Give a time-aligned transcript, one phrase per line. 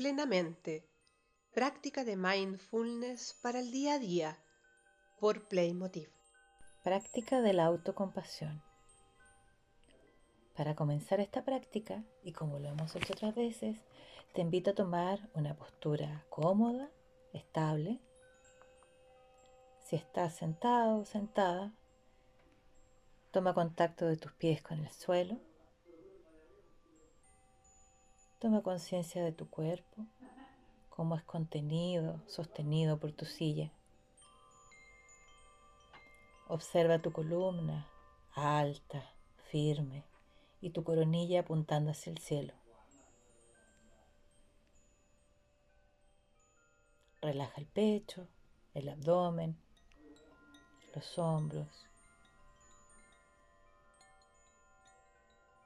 [0.00, 0.88] plenamente.
[1.52, 4.38] Práctica de mindfulness para el día a día
[5.18, 6.08] por Playmotiv.
[6.82, 8.62] Práctica de la autocompasión.
[10.56, 13.76] Para comenzar esta práctica, y como lo hemos hecho otras veces,
[14.32, 16.88] te invito a tomar una postura cómoda,
[17.34, 18.00] estable.
[19.80, 21.74] Si estás sentado o sentada,
[23.32, 25.36] toma contacto de tus pies con el suelo.
[28.40, 30.06] Toma conciencia de tu cuerpo,
[30.88, 33.70] cómo es contenido, sostenido por tu silla.
[36.48, 37.86] Observa tu columna
[38.32, 39.04] alta,
[39.50, 40.04] firme
[40.62, 42.54] y tu coronilla apuntando hacia el cielo.
[47.20, 48.26] Relaja el pecho,
[48.72, 49.58] el abdomen,
[50.94, 51.86] los hombros.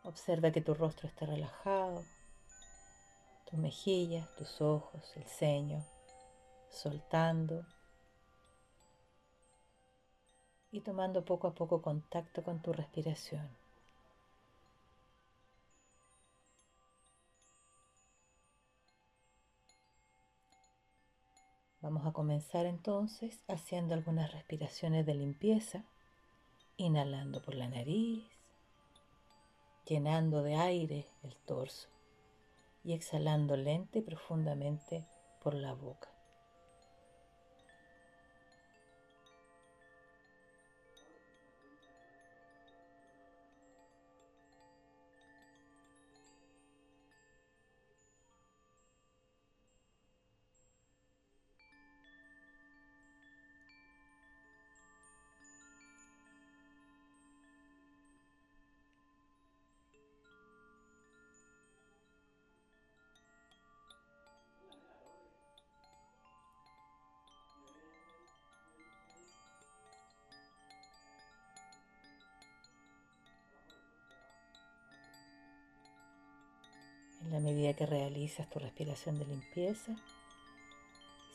[0.02, 2.04] Observa que tu rostro está relajado,
[3.54, 5.84] tus mejillas, tus ojos, el ceño,
[6.70, 7.64] soltando
[10.72, 13.48] y tomando poco a poco contacto con tu respiración.
[21.80, 25.84] Vamos a comenzar entonces haciendo algunas respiraciones de limpieza,
[26.76, 28.24] inhalando por la nariz,
[29.86, 31.93] llenando de aire el torso
[32.84, 35.06] y exhalando lenta y profundamente
[35.40, 36.13] por la boca.
[77.34, 79.96] La medida que realizas tu respiración de limpieza,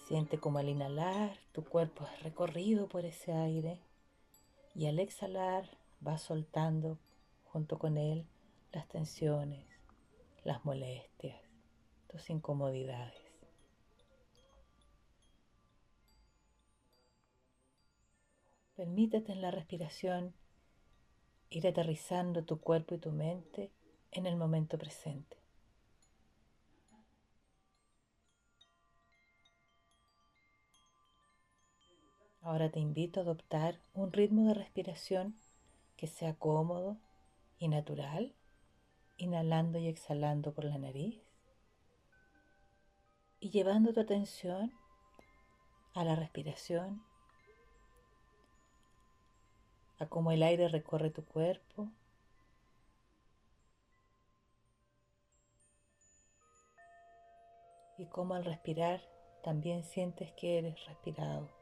[0.07, 3.81] siente como al inhalar tu cuerpo es recorrido por ese aire
[4.73, 6.97] y al exhalar vas soltando
[7.43, 8.25] junto con él
[8.71, 9.65] las tensiones,
[10.45, 11.37] las molestias,
[12.07, 13.19] tus incomodidades.
[18.77, 20.33] Permítete en la respiración
[21.49, 23.73] ir aterrizando tu cuerpo y tu mente
[24.11, 25.39] en el momento presente.
[32.49, 35.39] Ahora te invito a adoptar un ritmo de respiración
[35.97, 36.97] que sea cómodo
[37.59, 38.33] y natural,
[39.17, 41.21] inhalando y exhalando por la nariz
[43.39, 44.73] y llevando tu atención
[45.93, 47.03] a la respiración,
[49.99, 51.91] a cómo el aire recorre tu cuerpo.
[57.99, 59.03] Y cómo al respirar
[59.43, 61.58] también sientes que eres respirado.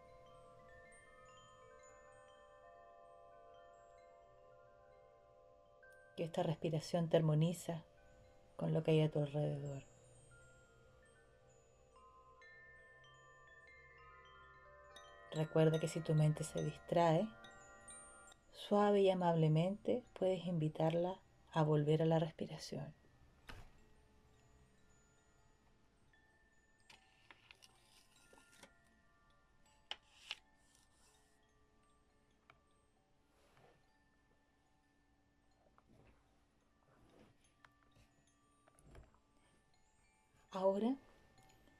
[6.17, 7.83] Que esta respiración te armoniza
[8.57, 9.83] con lo que hay a tu alrededor.
[15.31, 17.27] Recuerda que si tu mente se distrae,
[18.51, 21.19] suave y amablemente puedes invitarla
[21.51, 22.93] a volver a la respiración.
[40.59, 40.95] Ahora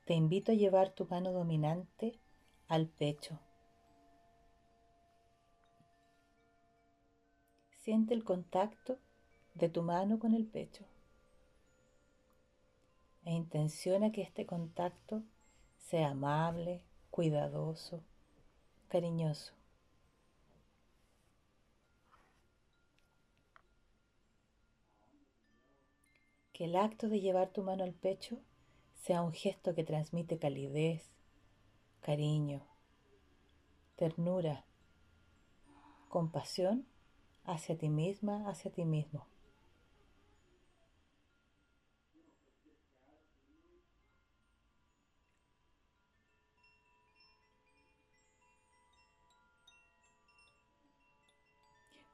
[0.05, 2.19] te invito a llevar tu mano dominante
[2.67, 3.39] al pecho.
[7.81, 8.99] Siente el contacto
[9.55, 10.85] de tu mano con el pecho
[13.25, 15.23] e intenciona que este contacto
[15.79, 18.03] sea amable, cuidadoso,
[18.89, 19.53] cariñoso.
[26.53, 28.37] Que el acto de llevar tu mano al pecho
[29.07, 31.13] sea un gesto que transmite calidez,
[32.01, 32.67] cariño,
[33.95, 34.65] ternura,
[36.09, 36.85] compasión
[37.45, 39.25] hacia ti misma, hacia ti mismo.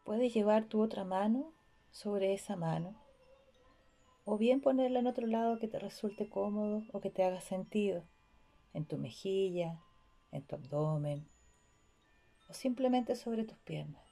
[0.05, 1.53] Puedes llevar tu otra mano
[1.89, 3.02] sobre esa mano
[4.25, 8.03] o bien ponerla en otro lado que te resulte cómodo o que te haga sentido,
[8.73, 9.81] en tu mejilla,
[10.31, 11.27] en tu abdomen
[12.49, 14.03] o simplemente sobre tus piernas.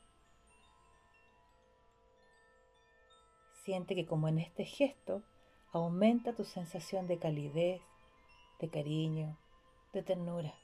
[3.63, 5.23] Siente que como en este gesto
[5.71, 7.81] aumenta tu sensación de calidez,
[8.59, 9.37] de cariño,
[9.93, 10.60] de ternura.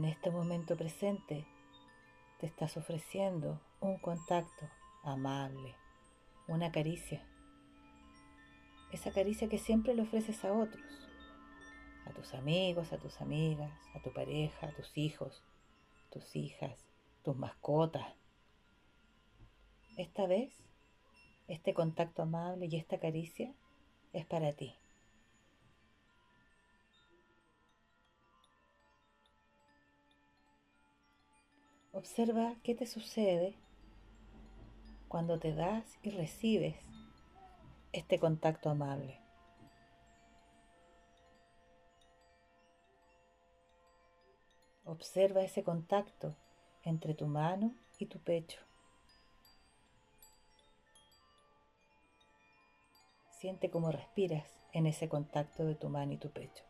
[0.00, 1.44] En este momento presente
[2.38, 4.66] te estás ofreciendo un contacto
[5.02, 5.74] amable,
[6.48, 7.22] una caricia.
[8.92, 10.82] Esa caricia que siempre le ofreces a otros,
[12.06, 15.44] a tus amigos, a tus amigas, a tu pareja, a tus hijos,
[16.10, 16.88] tus hijas,
[17.22, 18.06] tus mascotas.
[19.98, 20.64] Esta vez,
[21.46, 23.52] este contacto amable y esta caricia
[24.14, 24.74] es para ti.
[32.00, 33.54] Observa qué te sucede
[35.08, 36.74] cuando te das y recibes
[37.92, 39.20] este contacto amable.
[44.86, 46.34] Observa ese contacto
[46.84, 48.62] entre tu mano y tu pecho.
[53.28, 56.64] Siente cómo respiras en ese contacto de tu mano y tu pecho.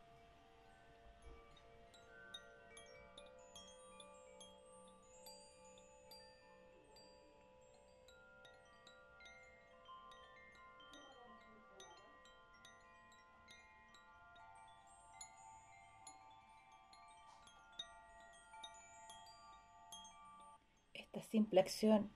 [21.13, 22.09] Esta simple acción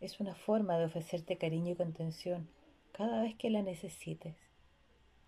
[0.00, 2.46] es una forma de ofrecerte cariño y contención
[2.92, 4.36] cada vez que la necesites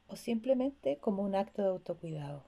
[0.07, 2.45] o simplemente como un acto de autocuidado.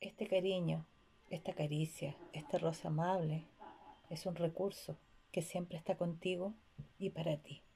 [0.00, 0.86] Este cariño,
[1.28, 3.44] esta caricia, este rosa amable
[4.08, 4.96] es un recurso
[5.30, 6.54] que siempre está contigo
[6.98, 7.67] y para ti.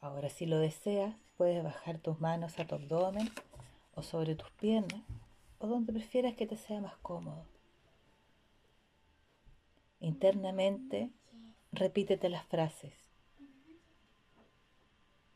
[0.00, 3.30] Ahora si lo deseas, puedes bajar tus manos a tu abdomen
[3.94, 5.02] o sobre tus piernas
[5.58, 7.44] o donde prefieras que te sea más cómodo.
[10.00, 11.10] Internamente,
[11.72, 12.94] repítete las frases.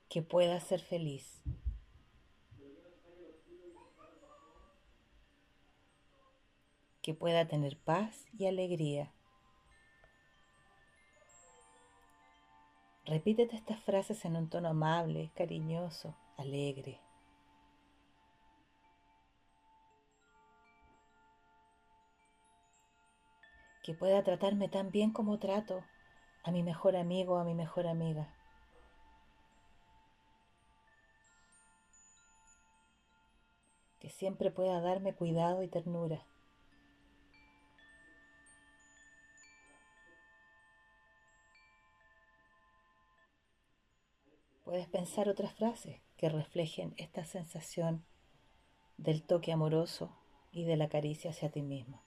[0.08, 1.43] Que pueda ser feliz.
[7.02, 9.12] Que pueda tener paz y alegría.
[13.06, 16.98] Repítete estas frases en un tono amable, cariñoso, alegre.
[23.82, 25.84] Que pueda tratarme tan bien como trato
[26.44, 28.26] a mi mejor amigo o a mi mejor amiga.
[34.00, 36.24] Que siempre pueda darme cuidado y ternura.
[44.74, 48.04] Puedes pensar otras frases que reflejen esta sensación
[48.96, 50.19] del toque amoroso
[50.50, 52.04] y de la caricia hacia ti mismo.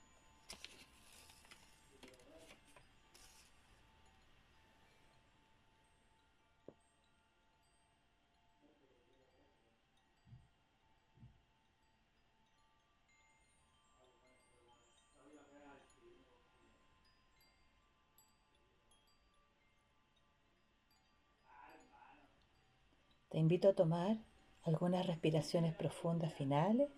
[23.38, 24.18] Te invito a tomar
[24.64, 26.90] algunas respiraciones profundas finales.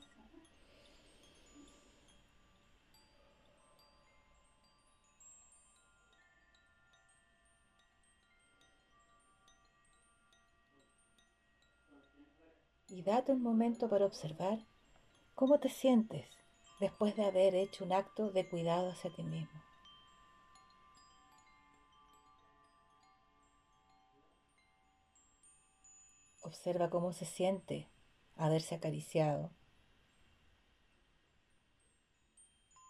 [12.87, 14.59] Y date un momento para observar
[15.35, 16.25] cómo te sientes
[16.79, 19.68] después de haber hecho un acto de cuidado hacia ti mismo.
[26.49, 27.87] Observa cómo se siente
[28.35, 29.51] haberse acariciado.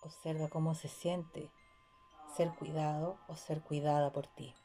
[0.01, 1.51] Observa cómo se siente
[2.38, 4.56] ser cuidado o ser cuidada por ti.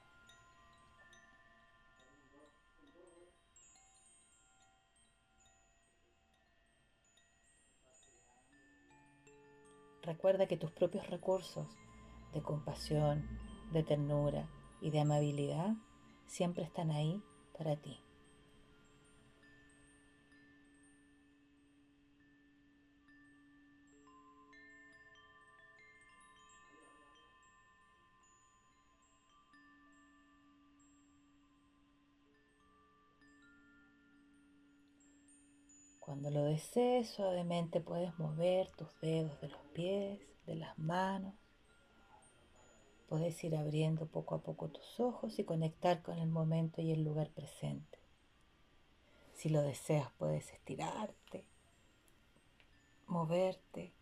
[10.02, 11.66] Recuerda que tus propios recursos
[12.32, 13.28] de compasión,
[13.72, 14.48] de ternura
[14.80, 15.74] y de amabilidad
[16.28, 17.20] siempre están ahí
[17.58, 18.03] para ti.
[36.04, 41.32] Cuando lo desees, suavemente puedes mover tus dedos de los pies, de las manos.
[43.08, 47.04] Puedes ir abriendo poco a poco tus ojos y conectar con el momento y el
[47.04, 47.98] lugar presente.
[49.32, 51.46] Si lo deseas, puedes estirarte,
[53.06, 53.94] moverte.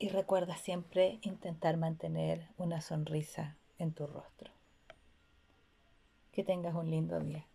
[0.00, 4.50] Y recuerda siempre intentar mantener una sonrisa en tu rostro.
[6.32, 7.46] Que tengas un lindo día.